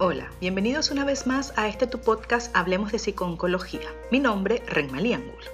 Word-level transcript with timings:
Hola, 0.00 0.30
bienvenidos 0.40 0.92
una 0.92 1.04
vez 1.04 1.26
más 1.26 1.52
a 1.56 1.66
este 1.66 1.88
tu 1.88 1.98
podcast 1.98 2.56
Hablemos 2.56 2.92
de 2.92 3.00
Psiconcología. 3.00 3.92
Mi 4.12 4.20
nombre, 4.20 4.62
Renmalí 4.68 5.12
Angulo. 5.12 5.50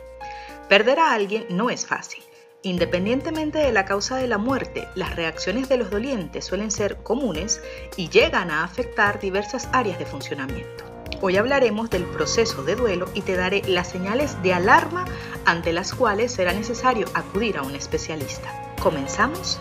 Perder 0.68 0.98
a 0.98 1.14
alguien 1.14 1.46
no 1.48 1.71
es 1.71 1.87
fácil. 1.87 2.22
Independientemente 2.61 3.57
de 3.57 3.72
la 3.72 3.87
causa 3.87 4.19
de 4.19 4.29
la 4.29 4.37
muerte, 4.37 4.87
las 4.96 5.17
reacciones 5.17 5.71
de 5.71 5.79
los 5.79 5.91
dolientes 5.91 6.45
suelen 6.45 6.71
ser 6.71 6.99
comunes 6.99 7.62
y 7.96 8.11
llegan 8.11 8.51
a 8.51 8.65
afectar 8.65 9.19
diversas 9.19 9.71
áreas 9.72 9.99
de 9.99 10.04
funcionamiento. 10.04 10.85
Hoy 11.22 11.38
hablaremos 11.38 11.88
del 11.88 12.04
proceso 12.04 12.65
de 12.65 12.76
duelo 12.76 13.08
y 13.15 13.22
te 13.22 13.37
daré 13.37 13.63
las 13.67 13.88
señales 13.88 14.42
de 14.42 14.53
alarma 14.53 15.06
ante 15.47 15.72
las 15.72 15.95
cuales 15.95 16.33
será 16.33 16.52
necesario 16.52 17.06
acudir 17.15 17.56
a 17.56 17.62
un 17.62 17.74
especialista. 17.74 18.74
¿Comenzamos? 18.83 19.59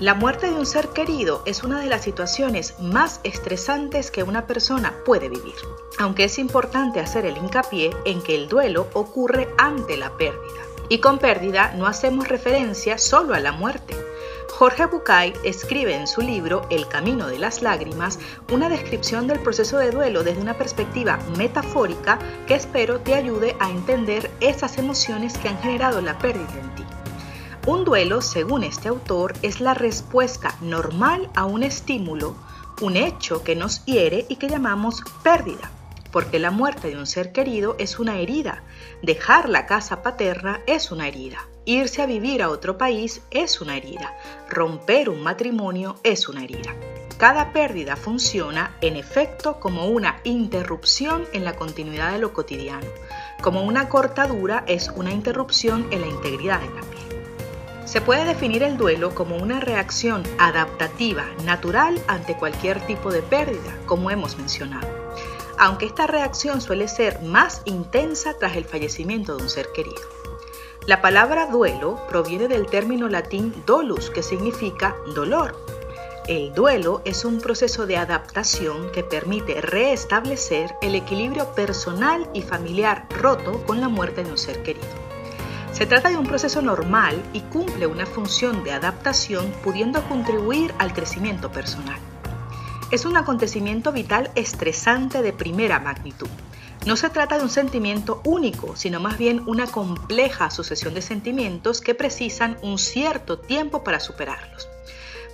La 0.00 0.14
muerte 0.14 0.48
de 0.48 0.54
un 0.54 0.64
ser 0.64 0.90
querido 0.90 1.42
es 1.44 1.64
una 1.64 1.80
de 1.80 1.88
las 1.88 2.02
situaciones 2.02 2.78
más 2.78 3.18
estresantes 3.24 4.12
que 4.12 4.22
una 4.22 4.46
persona 4.46 4.94
puede 5.04 5.28
vivir, 5.28 5.56
aunque 5.98 6.22
es 6.22 6.38
importante 6.38 7.00
hacer 7.00 7.26
el 7.26 7.36
hincapié 7.36 7.90
en 8.04 8.22
que 8.22 8.36
el 8.36 8.48
duelo 8.48 8.86
ocurre 8.92 9.48
ante 9.58 9.96
la 9.96 10.16
pérdida. 10.16 10.62
Y 10.88 11.00
con 11.00 11.18
pérdida 11.18 11.74
no 11.76 11.88
hacemos 11.88 12.28
referencia 12.28 12.96
solo 12.96 13.34
a 13.34 13.40
la 13.40 13.50
muerte. 13.50 13.96
Jorge 14.50 14.86
Bucay 14.86 15.32
escribe 15.42 15.96
en 15.96 16.06
su 16.06 16.20
libro 16.20 16.64
El 16.70 16.86
Camino 16.86 17.26
de 17.26 17.40
las 17.40 17.60
Lágrimas 17.60 18.20
una 18.52 18.68
descripción 18.68 19.26
del 19.26 19.40
proceso 19.40 19.78
de 19.78 19.90
duelo 19.90 20.22
desde 20.22 20.40
una 20.40 20.56
perspectiva 20.56 21.18
metafórica 21.36 22.20
que 22.46 22.54
espero 22.54 23.00
te 23.00 23.16
ayude 23.16 23.56
a 23.58 23.68
entender 23.68 24.30
esas 24.38 24.78
emociones 24.78 25.36
que 25.38 25.48
han 25.48 25.58
generado 25.58 26.00
la 26.00 26.16
pérdida 26.18 26.60
en 26.60 26.74
ti. 26.76 26.97
Un 27.68 27.84
duelo, 27.84 28.22
según 28.22 28.64
este 28.64 28.88
autor, 28.88 29.34
es 29.42 29.60
la 29.60 29.74
respuesta 29.74 30.56
normal 30.62 31.28
a 31.34 31.44
un 31.44 31.62
estímulo, 31.62 32.34
un 32.80 32.96
hecho 32.96 33.44
que 33.44 33.56
nos 33.56 33.84
hiere 33.84 34.24
y 34.30 34.36
que 34.36 34.48
llamamos 34.48 35.02
pérdida, 35.22 35.70
porque 36.10 36.38
la 36.38 36.50
muerte 36.50 36.88
de 36.88 36.96
un 36.96 37.06
ser 37.06 37.30
querido 37.30 37.76
es 37.78 37.98
una 37.98 38.20
herida, 38.20 38.62
dejar 39.02 39.50
la 39.50 39.66
casa 39.66 40.00
paterna 40.00 40.62
es 40.66 40.90
una 40.90 41.08
herida, 41.08 41.46
irse 41.66 42.00
a 42.00 42.06
vivir 42.06 42.42
a 42.42 42.48
otro 42.48 42.78
país 42.78 43.20
es 43.30 43.60
una 43.60 43.76
herida, 43.76 44.16
romper 44.48 45.10
un 45.10 45.22
matrimonio 45.22 45.96
es 46.04 46.26
una 46.26 46.44
herida. 46.44 46.74
Cada 47.18 47.52
pérdida 47.52 47.96
funciona, 47.96 48.78
en 48.80 48.96
efecto, 48.96 49.60
como 49.60 49.88
una 49.88 50.20
interrupción 50.24 51.26
en 51.34 51.44
la 51.44 51.54
continuidad 51.54 52.12
de 52.12 52.18
lo 52.18 52.32
cotidiano, 52.32 52.86
como 53.42 53.62
una 53.62 53.90
cortadura 53.90 54.64
es 54.66 54.88
una 54.96 55.10
interrupción 55.12 55.86
en 55.90 56.00
la 56.00 56.06
integridad 56.06 56.60
de 56.60 56.74
la 56.74 56.80
piel. 56.80 56.97
Se 57.88 58.02
puede 58.02 58.26
definir 58.26 58.62
el 58.62 58.76
duelo 58.76 59.14
como 59.14 59.38
una 59.38 59.60
reacción 59.60 60.22
adaptativa 60.36 61.24
natural 61.46 61.98
ante 62.06 62.36
cualquier 62.36 62.86
tipo 62.86 63.10
de 63.10 63.22
pérdida, 63.22 63.78
como 63.86 64.10
hemos 64.10 64.36
mencionado, 64.36 64.86
aunque 65.56 65.86
esta 65.86 66.06
reacción 66.06 66.60
suele 66.60 66.86
ser 66.86 67.22
más 67.22 67.62
intensa 67.64 68.34
tras 68.38 68.56
el 68.56 68.66
fallecimiento 68.66 69.38
de 69.38 69.42
un 69.42 69.48
ser 69.48 69.72
querido. 69.72 70.02
La 70.86 71.00
palabra 71.00 71.46
duelo 71.46 71.98
proviene 72.10 72.46
del 72.46 72.66
término 72.66 73.08
latín 73.08 73.54
dolus, 73.64 74.10
que 74.10 74.22
significa 74.22 74.94
dolor. 75.14 75.56
El 76.26 76.52
duelo 76.52 77.00
es 77.06 77.24
un 77.24 77.40
proceso 77.40 77.86
de 77.86 77.96
adaptación 77.96 78.92
que 78.92 79.02
permite 79.02 79.62
reestablecer 79.62 80.74
el 80.82 80.94
equilibrio 80.94 81.54
personal 81.54 82.28
y 82.34 82.42
familiar 82.42 83.08
roto 83.18 83.64
con 83.64 83.80
la 83.80 83.88
muerte 83.88 84.24
de 84.24 84.30
un 84.30 84.36
ser 84.36 84.62
querido. 84.62 85.07
Se 85.78 85.86
trata 85.86 86.08
de 86.08 86.16
un 86.16 86.26
proceso 86.26 86.60
normal 86.60 87.22
y 87.32 87.40
cumple 87.40 87.86
una 87.86 88.04
función 88.04 88.64
de 88.64 88.72
adaptación 88.72 89.52
pudiendo 89.62 90.02
contribuir 90.08 90.74
al 90.80 90.92
crecimiento 90.92 91.52
personal. 91.52 92.00
Es 92.90 93.04
un 93.04 93.16
acontecimiento 93.16 93.92
vital 93.92 94.32
estresante 94.34 95.22
de 95.22 95.32
primera 95.32 95.78
magnitud. 95.78 96.26
No 96.84 96.96
se 96.96 97.10
trata 97.10 97.38
de 97.38 97.44
un 97.44 97.48
sentimiento 97.48 98.20
único, 98.24 98.74
sino 98.74 98.98
más 98.98 99.18
bien 99.18 99.44
una 99.46 99.68
compleja 99.68 100.50
sucesión 100.50 100.94
de 100.94 101.02
sentimientos 101.02 101.80
que 101.80 101.94
precisan 101.94 102.58
un 102.60 102.76
cierto 102.76 103.38
tiempo 103.38 103.84
para 103.84 104.00
superarlos. 104.00 104.68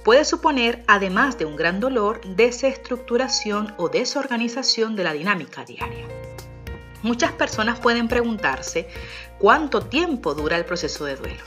Puede 0.05 0.27
suponer, 0.27 0.85
además 0.87 1.39
de 1.39 1.47
un 1.47 1.57
gran 1.57 1.81
dolor, 1.81 2.21
desestructuración 2.37 3.73
o 3.79 3.89
desorganización 3.89 4.95
de 4.95 5.05
la 5.05 5.15
dinámica 5.15 5.65
diaria. 5.65 6.24
Muchas 7.05 7.33
personas 7.33 7.81
pueden 7.81 8.09
preguntarse 8.09 8.89
cuánto 9.39 9.83
tiempo 9.83 10.35
dura 10.35 10.57
el 10.57 10.65
proceso 10.65 11.05
de 11.05 11.17
duelo. 11.17 11.45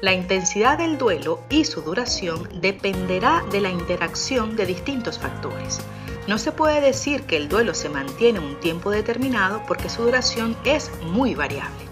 La 0.00 0.12
intensidad 0.12 0.78
del 0.78 0.96
duelo 0.96 1.40
y 1.50 1.64
su 1.64 1.82
duración 1.82 2.48
dependerá 2.60 3.42
de 3.50 3.60
la 3.60 3.68
interacción 3.68 4.54
de 4.54 4.64
distintos 4.64 5.18
factores. 5.18 5.80
No 6.28 6.38
se 6.38 6.52
puede 6.52 6.80
decir 6.80 7.24
que 7.24 7.36
el 7.36 7.48
duelo 7.48 7.74
se 7.74 7.88
mantiene 7.88 8.38
un 8.38 8.60
tiempo 8.60 8.92
determinado 8.92 9.60
porque 9.66 9.88
su 9.88 10.04
duración 10.04 10.56
es 10.64 10.92
muy 11.02 11.34
variable. 11.34 11.84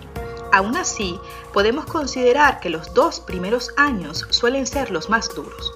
Aún 0.52 0.76
así, 0.76 1.18
podemos 1.52 1.86
considerar 1.86 2.60
que 2.60 2.70
los 2.70 2.94
dos 2.94 3.18
primeros 3.18 3.72
años 3.76 4.24
suelen 4.30 4.68
ser 4.68 4.92
los 4.92 5.10
más 5.10 5.34
duros. 5.34 5.74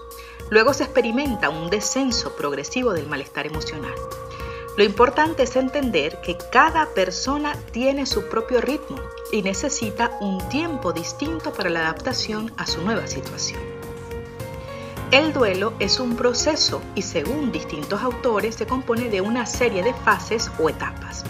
Luego 0.51 0.73
se 0.73 0.85
experimenta 0.85 1.49
un 1.49 1.69
descenso 1.69 2.37
progresivo 2.37 2.93
del 2.93 3.09
malestar 3.09 3.49
emocional. 3.49 3.95
Lo 4.77 4.83
importante 4.83 5.45
es 5.45 5.55
entender 5.55 6.21
que 6.21 6.37
cada 6.51 6.87
persona 6.95 7.55
tiene 7.71 8.07
su 8.07 8.29
propio 8.29 8.61
ritmo 8.61 8.97
y 9.31 9.43
necesita 9.43 10.11
un 10.21 10.49
tiempo 10.49 10.93
distinto 10.93 11.53
para 11.53 11.71
la 11.71 11.81
adaptación 11.81 12.53
a 12.57 12.67
su 12.67 12.83
nueva 12.83 13.07
situación. 13.07 13.61
El 15.13 15.33
duelo 15.33 15.75
es 15.79 16.01
un 16.01 16.17
proceso 16.17 16.83
y 16.97 17.03
según 17.03 17.53
distintos 17.53 18.03
autores 18.03 18.57
se 18.57 18.67
compone 18.67 19.11
de 19.11 19.21
una 19.21 19.47
serie 19.47 19.85
de 19.85 19.95
fases 19.95 20.51
o 20.59 20.69
etapas. 20.69 21.25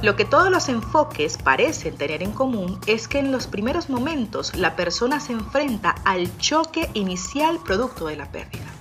Lo 0.00 0.16
que 0.16 0.24
todos 0.24 0.50
los 0.50 0.70
enfoques 0.70 1.36
parecen 1.36 1.94
tener 1.98 2.22
en 2.22 2.32
común 2.32 2.80
es 2.86 3.06
que 3.06 3.18
en 3.18 3.32
los 3.32 3.48
primeros 3.48 3.90
momentos 3.90 4.56
la 4.56 4.76
persona 4.76 5.20
se 5.20 5.34
enfrenta 5.34 5.90
al 6.06 6.34
choque 6.38 6.88
inicial 6.94 7.58
producto 7.62 8.06
de 8.06 8.16
la 8.16 8.32
pérdida. 8.32 8.77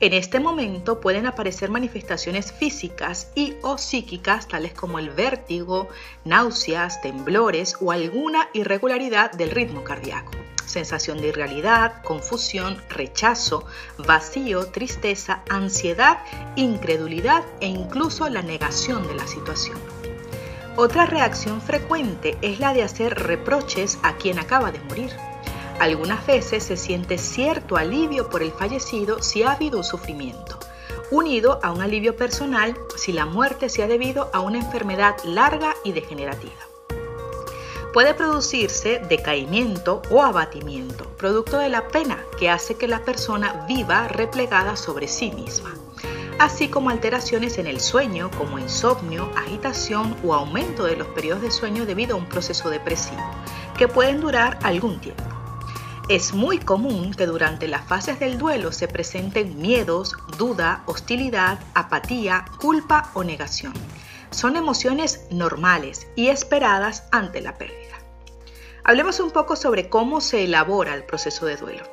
En 0.00 0.12
este 0.12 0.38
momento 0.38 1.00
pueden 1.00 1.26
aparecer 1.26 1.70
manifestaciones 1.70 2.52
físicas 2.52 3.32
y 3.34 3.54
o 3.62 3.78
psíquicas 3.78 4.46
tales 4.46 4.72
como 4.72 5.00
el 5.00 5.10
vértigo, 5.10 5.88
náuseas, 6.24 7.02
temblores 7.02 7.76
o 7.80 7.90
alguna 7.90 8.48
irregularidad 8.52 9.32
del 9.32 9.50
ritmo 9.50 9.82
cardíaco. 9.82 10.30
Sensación 10.66 11.20
de 11.20 11.28
irrealidad, 11.28 12.00
confusión, 12.04 12.80
rechazo, 12.88 13.66
vacío, 14.06 14.66
tristeza, 14.66 15.42
ansiedad, 15.48 16.18
incredulidad 16.54 17.42
e 17.60 17.66
incluso 17.66 18.28
la 18.28 18.42
negación 18.42 19.04
de 19.08 19.14
la 19.16 19.26
situación. 19.26 19.78
Otra 20.76 21.06
reacción 21.06 21.60
frecuente 21.60 22.38
es 22.40 22.60
la 22.60 22.72
de 22.72 22.84
hacer 22.84 23.14
reproches 23.16 23.98
a 24.04 24.14
quien 24.14 24.38
acaba 24.38 24.70
de 24.70 24.78
morir 24.78 25.10
algunas 25.78 26.26
veces 26.26 26.64
se 26.64 26.76
siente 26.76 27.18
cierto 27.18 27.76
alivio 27.76 28.28
por 28.28 28.42
el 28.42 28.52
fallecido 28.52 29.22
si 29.22 29.42
ha 29.42 29.52
habido 29.52 29.78
un 29.78 29.84
sufrimiento, 29.84 30.58
unido 31.10 31.60
a 31.62 31.72
un 31.72 31.82
alivio 31.82 32.16
personal 32.16 32.76
si 32.96 33.12
la 33.12 33.26
muerte 33.26 33.68
se 33.68 33.82
ha 33.82 33.86
debido 33.86 34.28
a 34.32 34.40
una 34.40 34.58
enfermedad 34.58 35.16
larga 35.24 35.74
y 35.84 35.92
degenerativa. 35.92 36.52
Puede 37.92 38.12
producirse 38.14 39.00
decaimiento 39.08 40.02
o 40.10 40.22
abatimiento, 40.22 41.04
producto 41.16 41.58
de 41.58 41.70
la 41.70 41.88
pena 41.88 42.22
que 42.38 42.50
hace 42.50 42.76
que 42.76 42.86
la 42.86 43.04
persona 43.04 43.64
viva 43.66 44.08
replegada 44.08 44.76
sobre 44.76 45.08
sí 45.08 45.30
misma, 45.30 45.74
así 46.38 46.68
como 46.68 46.90
alteraciones 46.90 47.56
en 47.58 47.66
el 47.66 47.80
sueño 47.80 48.30
como 48.36 48.58
insomnio, 48.58 49.30
agitación 49.36 50.16
o 50.22 50.34
aumento 50.34 50.84
de 50.84 50.96
los 50.96 51.08
periodos 51.08 51.42
de 51.42 51.50
sueño 51.50 51.86
debido 51.86 52.14
a 52.14 52.18
un 52.18 52.26
proceso 52.26 52.68
depresivo, 52.68 53.22
que 53.78 53.88
pueden 53.88 54.20
durar 54.20 54.58
algún 54.62 55.00
tiempo. 55.00 55.37
Es 56.08 56.32
muy 56.32 56.56
común 56.56 57.12
que 57.12 57.26
durante 57.26 57.68
las 57.68 57.84
fases 57.86 58.18
del 58.18 58.38
duelo 58.38 58.72
se 58.72 58.88
presenten 58.88 59.60
miedos, 59.60 60.14
duda, 60.38 60.82
hostilidad, 60.86 61.58
apatía, 61.74 62.46
culpa 62.58 63.10
o 63.12 63.24
negación. 63.24 63.74
Son 64.30 64.56
emociones 64.56 65.26
normales 65.30 66.06
y 66.16 66.28
esperadas 66.28 67.04
ante 67.12 67.42
la 67.42 67.58
pérdida. 67.58 67.98
Hablemos 68.84 69.20
un 69.20 69.32
poco 69.32 69.54
sobre 69.54 69.90
cómo 69.90 70.22
se 70.22 70.44
elabora 70.44 70.94
el 70.94 71.04
proceso 71.04 71.44
de 71.44 71.56
duelo. 71.56 71.84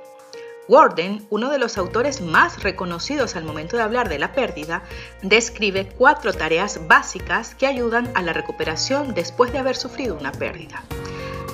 Warden, 0.70 1.28
uno 1.30 1.50
de 1.50 1.58
los 1.58 1.78
autores 1.78 2.22
más 2.22 2.64
reconocidos 2.64 3.36
al 3.36 3.44
momento 3.44 3.76
de 3.76 3.84
hablar 3.84 4.08
de 4.08 4.18
la 4.18 4.32
pérdida, 4.32 4.84
describe 5.24 5.90
cuatro 5.90 6.32
tareas 6.32 6.88
básicas 6.88 7.54
que 7.54 7.68
ayudan 7.68 8.10
a 8.16 8.22
la 8.22 8.32
recuperación 8.32 9.14
después 9.14 9.52
de 9.52 9.60
haber 9.60 9.76
sufrido 9.76 10.16
una 10.18 10.32
pérdida. 10.32 10.84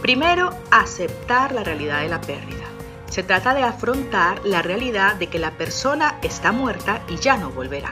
Primero, 0.02 0.50
aceptar 0.72 1.52
la 1.52 1.64
realidad 1.64 2.02
de 2.02 2.10
la 2.10 2.22
pérdida. 2.22 2.66
Se 3.08 3.22
trata 3.22 3.54
de 3.54 3.62
afrontar 3.62 4.44
la 4.44 4.62
realidad 4.62 5.16
de 5.16 5.28
que 5.28 5.38
la 5.38 5.52
persona 5.58 6.18
está 6.24 6.52
muerta 6.52 7.04
y 7.08 7.18
ya 7.18 7.38
no 7.38 7.52
volverá. 7.52 7.92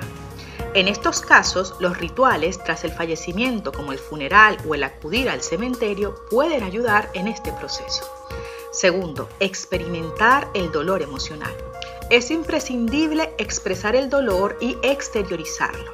En 0.73 0.87
estos 0.87 1.21
casos, 1.21 1.75
los 1.79 1.97
rituales 1.97 2.63
tras 2.63 2.83
el 2.83 2.91
fallecimiento 2.91 3.71
como 3.71 3.91
el 3.91 3.99
funeral 3.99 4.57
o 4.67 4.73
el 4.73 4.83
acudir 4.83 5.29
al 5.29 5.41
cementerio 5.41 6.15
pueden 6.31 6.63
ayudar 6.63 7.09
en 7.13 7.27
este 7.27 7.51
proceso. 7.51 8.03
Segundo, 8.71 9.29
experimentar 9.39 10.47
el 10.53 10.71
dolor 10.71 11.01
emocional. 11.01 11.53
Es 12.09 12.31
imprescindible 12.31 13.33
expresar 13.37 13.95
el 13.95 14.09
dolor 14.09 14.57
y 14.59 14.77
exteriorizarlo. 14.81 15.91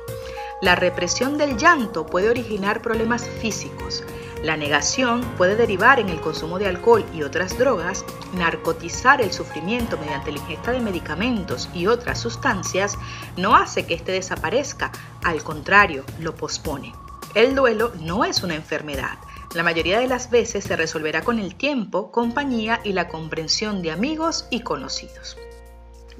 La 0.62 0.75
represión 0.75 1.38
del 1.38 1.57
llanto 1.57 2.06
puede 2.06 2.29
originar 2.29 2.81
problemas 2.81 3.27
físicos. 3.41 4.03
La 4.43 4.57
negación 4.57 5.21
puede 5.37 5.55
derivar 5.55 5.99
en 5.99 6.09
el 6.09 6.21
consumo 6.21 6.59
de 6.59 6.67
alcohol 6.67 7.05
y 7.13 7.23
otras 7.23 7.57
drogas, 7.57 8.05
narcotizar 8.33 9.21
el 9.21 9.31
sufrimiento 9.31 9.97
mediante 9.97 10.31
la 10.31 10.39
ingesta 10.39 10.71
de 10.71 10.81
medicamentos 10.81 11.69
y 11.73 11.87
otras 11.87 12.19
sustancias 12.19 12.97
no 13.37 13.55
hace 13.55 13.85
que 13.85 13.95
éste 13.95 14.11
desaparezca, 14.11 14.91
al 15.23 15.43
contrario, 15.43 16.03
lo 16.19 16.35
pospone. 16.35 16.93
El 17.33 17.55
duelo 17.55 17.91
no 17.99 18.23
es 18.23 18.43
una 18.43 18.55
enfermedad. 18.55 19.17
La 19.53 19.63
mayoría 19.63 19.99
de 19.99 20.07
las 20.07 20.29
veces 20.29 20.63
se 20.63 20.75
resolverá 20.75 21.21
con 21.21 21.39
el 21.39 21.55
tiempo, 21.55 22.11
compañía 22.11 22.81
y 22.83 22.93
la 22.93 23.07
comprensión 23.07 23.81
de 23.81 23.91
amigos 23.91 24.47
y 24.51 24.61
conocidos. 24.61 25.38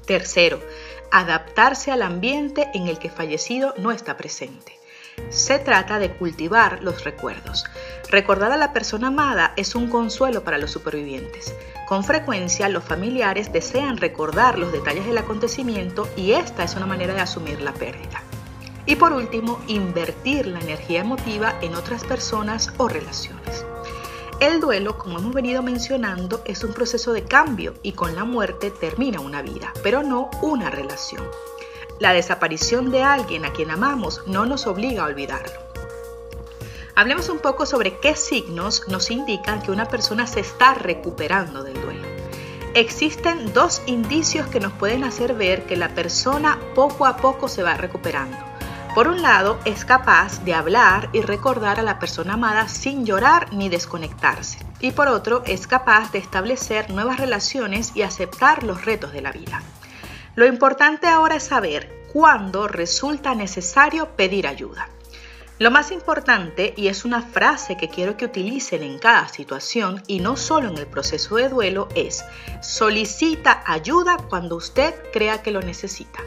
Tercero, 0.06 0.60
adaptarse 1.10 1.90
al 1.90 2.02
ambiente 2.02 2.68
en 2.74 2.86
el 2.86 2.98
que 2.98 3.10
fallecido 3.10 3.74
no 3.78 3.92
está 3.92 4.16
presente. 4.16 4.78
Se 5.30 5.58
trata 5.58 5.98
de 5.98 6.10
cultivar 6.10 6.82
los 6.82 7.04
recuerdos. 7.04 7.64
Recordar 8.10 8.52
a 8.52 8.56
la 8.56 8.72
persona 8.72 9.08
amada 9.08 9.52
es 9.56 9.74
un 9.74 9.88
consuelo 9.88 10.44
para 10.44 10.58
los 10.58 10.70
supervivientes. 10.70 11.54
Con 11.88 12.04
frecuencia 12.04 12.68
los 12.68 12.84
familiares 12.84 13.52
desean 13.52 13.96
recordar 13.96 14.58
los 14.58 14.72
detalles 14.72 15.06
del 15.06 15.18
acontecimiento 15.18 16.08
y 16.16 16.32
esta 16.32 16.64
es 16.64 16.74
una 16.76 16.86
manera 16.86 17.14
de 17.14 17.20
asumir 17.20 17.60
la 17.60 17.72
pérdida. 17.72 18.22
Y 18.86 18.96
por 18.96 19.12
último, 19.12 19.60
invertir 19.66 20.46
la 20.46 20.60
energía 20.60 21.00
emotiva 21.00 21.58
en 21.60 21.74
otras 21.74 22.04
personas 22.04 22.72
o 22.76 22.88
relaciones. 22.88 23.64
El 24.38 24.60
duelo, 24.60 24.98
como 24.98 25.18
hemos 25.18 25.32
venido 25.32 25.62
mencionando, 25.62 26.42
es 26.44 26.62
un 26.62 26.74
proceso 26.74 27.12
de 27.12 27.24
cambio 27.24 27.74
y 27.82 27.92
con 27.92 28.14
la 28.14 28.24
muerte 28.24 28.70
termina 28.70 29.18
una 29.18 29.40
vida, 29.40 29.72
pero 29.82 30.02
no 30.02 30.30
una 30.42 30.70
relación. 30.70 31.24
La 31.98 32.12
desaparición 32.12 32.90
de 32.90 33.02
alguien 33.02 33.46
a 33.46 33.52
quien 33.52 33.70
amamos 33.70 34.20
no 34.26 34.44
nos 34.44 34.66
obliga 34.66 35.02
a 35.02 35.06
olvidarlo. 35.06 35.66
Hablemos 36.94 37.28
un 37.30 37.38
poco 37.38 37.64
sobre 37.64 37.98
qué 38.00 38.14
signos 38.16 38.86
nos 38.88 39.10
indican 39.10 39.62
que 39.62 39.70
una 39.70 39.88
persona 39.88 40.26
se 40.26 40.40
está 40.40 40.74
recuperando 40.74 41.62
del 41.62 41.80
duelo. 41.80 42.06
Existen 42.74 43.54
dos 43.54 43.80
indicios 43.86 44.46
que 44.48 44.60
nos 44.60 44.72
pueden 44.74 45.04
hacer 45.04 45.34
ver 45.34 45.64
que 45.64 45.76
la 45.76 45.94
persona 45.94 46.58
poco 46.74 47.06
a 47.06 47.16
poco 47.16 47.48
se 47.48 47.62
va 47.62 47.74
recuperando. 47.74 48.36
Por 48.94 49.08
un 49.08 49.20
lado, 49.22 49.58
es 49.64 49.86
capaz 49.86 50.42
de 50.44 50.54
hablar 50.54 51.08
y 51.12 51.20
recordar 51.20 51.78
a 51.80 51.82
la 51.82 51.98
persona 51.98 52.34
amada 52.34 52.68
sin 52.68 53.04
llorar 53.06 53.52
ni 53.52 53.70
desconectarse. 53.70 54.58
Y 54.80 54.92
por 54.92 55.08
otro, 55.08 55.42
es 55.46 55.66
capaz 55.66 56.12
de 56.12 56.18
establecer 56.18 56.90
nuevas 56.90 57.18
relaciones 57.18 57.92
y 57.94 58.02
aceptar 58.02 58.62
los 58.62 58.84
retos 58.84 59.12
de 59.12 59.20
la 59.22 59.32
vida. 59.32 59.62
Lo 60.36 60.44
importante 60.44 61.06
ahora 61.06 61.36
es 61.36 61.44
saber 61.44 62.04
cuándo 62.12 62.68
resulta 62.68 63.34
necesario 63.34 64.10
pedir 64.16 64.46
ayuda. 64.46 64.90
Lo 65.58 65.70
más 65.70 65.90
importante, 65.90 66.74
y 66.76 66.88
es 66.88 67.06
una 67.06 67.22
frase 67.22 67.78
que 67.78 67.88
quiero 67.88 68.18
que 68.18 68.26
utilicen 68.26 68.82
en 68.82 68.98
cada 68.98 69.28
situación 69.28 70.02
y 70.06 70.20
no 70.20 70.36
solo 70.36 70.68
en 70.68 70.76
el 70.76 70.86
proceso 70.86 71.36
de 71.36 71.48
duelo, 71.48 71.88
es 71.94 72.22
solicita 72.60 73.62
ayuda 73.64 74.18
cuando 74.28 74.56
usted 74.56 74.94
crea 75.10 75.40
que 75.40 75.52
lo 75.52 75.62
necesita. 75.62 76.20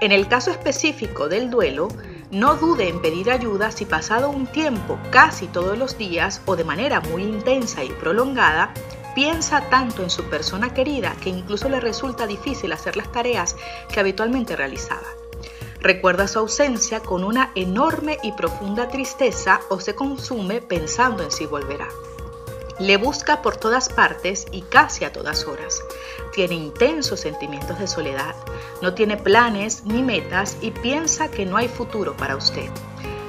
En 0.00 0.12
el 0.12 0.28
caso 0.28 0.52
específico 0.52 1.28
del 1.28 1.50
duelo, 1.50 1.88
no 2.30 2.54
dude 2.54 2.88
en 2.88 3.02
pedir 3.02 3.32
ayuda 3.32 3.72
si 3.72 3.84
pasado 3.84 4.30
un 4.30 4.46
tiempo, 4.46 4.96
casi 5.10 5.48
todos 5.48 5.76
los 5.76 5.98
días 5.98 6.40
o 6.46 6.54
de 6.54 6.62
manera 6.62 7.00
muy 7.00 7.24
intensa 7.24 7.82
y 7.82 7.88
prolongada, 7.88 8.72
Piensa 9.20 9.68
tanto 9.68 10.02
en 10.02 10.08
su 10.08 10.30
persona 10.30 10.72
querida 10.72 11.14
que 11.22 11.28
incluso 11.28 11.68
le 11.68 11.78
resulta 11.78 12.26
difícil 12.26 12.72
hacer 12.72 12.96
las 12.96 13.12
tareas 13.12 13.54
que 13.92 14.00
habitualmente 14.00 14.56
realizaba. 14.56 15.06
Recuerda 15.78 16.26
su 16.26 16.38
ausencia 16.38 17.00
con 17.00 17.22
una 17.22 17.52
enorme 17.54 18.16
y 18.22 18.32
profunda 18.32 18.88
tristeza 18.88 19.60
o 19.68 19.78
se 19.78 19.94
consume 19.94 20.62
pensando 20.62 21.22
en 21.22 21.30
si 21.30 21.44
volverá. 21.44 21.88
Le 22.78 22.96
busca 22.96 23.42
por 23.42 23.58
todas 23.58 23.90
partes 23.90 24.46
y 24.52 24.62
casi 24.62 25.04
a 25.04 25.12
todas 25.12 25.46
horas. 25.46 25.82
Tiene 26.32 26.54
intensos 26.54 27.20
sentimientos 27.20 27.78
de 27.78 27.88
soledad, 27.88 28.34
no 28.80 28.94
tiene 28.94 29.18
planes 29.18 29.84
ni 29.84 30.02
metas 30.02 30.56
y 30.62 30.70
piensa 30.70 31.30
que 31.30 31.44
no 31.44 31.58
hay 31.58 31.68
futuro 31.68 32.16
para 32.16 32.36
usted. 32.36 32.70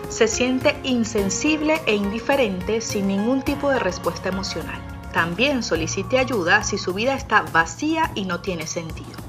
Se 0.08 0.30
siente 0.30 0.80
insensible 0.84 1.82
e 1.86 1.96
indiferente 1.96 2.80
sin 2.80 3.10
ningún 3.10 3.42
tipo 3.42 3.70
de 3.70 3.80
respuesta 3.80 4.30
emocional. 4.30 4.91
También 5.14 5.62
solicite 5.62 6.20
ayuda 6.20 6.64
si 6.64 6.78
su 6.78 6.94
vida 6.94 7.16
está 7.16 7.42
vacía 7.42 8.12
y 8.16 8.26
no 8.26 8.40
tiene 8.42 8.66
sentido. 8.66 9.20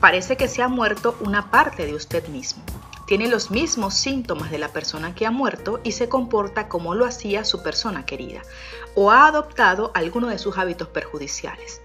Parece 0.00 0.36
que 0.36 0.46
se 0.46 0.62
ha 0.62 0.68
muerto 0.68 1.16
una 1.20 1.50
parte 1.50 1.86
de 1.86 1.94
usted 1.94 2.28
mismo. 2.28 2.62
Tiene 3.06 3.26
los 3.26 3.50
mismos 3.50 3.94
síntomas 3.94 4.50
de 4.50 4.58
la 4.58 4.68
persona 4.68 5.14
que 5.14 5.26
ha 5.26 5.30
muerto 5.30 5.80
y 5.82 5.92
se 5.92 6.08
comporta 6.08 6.68
como 6.68 6.94
lo 6.94 7.04
hacía 7.04 7.44
su 7.44 7.62
persona 7.62 8.06
querida, 8.06 8.42
o 8.94 9.10
ha 9.10 9.26
adoptado 9.26 9.90
alguno 9.94 10.28
de 10.28 10.38
sus 10.38 10.56
hábitos 10.56 10.88
perjudiciales. 10.88 11.80